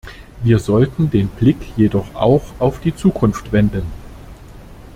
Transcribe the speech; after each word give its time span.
Wir 0.41 0.57
sollten 0.57 1.11
den 1.11 1.27
Blick 1.27 1.57
jedoch 1.77 2.15
auch 2.15 2.41
auf 2.57 2.79
die 2.79 2.95
Zukunft 2.95 3.51
wenden. 3.51 3.83